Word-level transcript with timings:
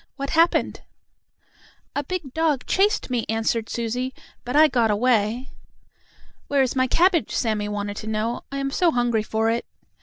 "What 0.15 0.31
happened?" 0.31 0.81
"A 1.95 2.03
big 2.03 2.33
dog 2.33 2.65
chased 2.65 3.11
me," 3.11 3.23
answered 3.29 3.69
Susie. 3.69 4.15
"But 4.43 4.55
I 4.55 4.67
got 4.67 4.89
away." 4.89 5.49
"Where 6.47 6.63
is 6.63 6.75
my 6.75 6.87
cabbage?" 6.87 7.35
Sammie 7.35 7.69
wanted 7.69 7.97
to 7.97 8.07
know. 8.07 8.43
"I 8.51 8.57
am 8.57 8.71
so 8.71 8.89
hungry 8.91 9.21
for 9.21 9.51
it." 9.51 9.63